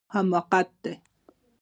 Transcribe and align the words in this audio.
حماقت 0.13 0.69
دی 0.83 0.93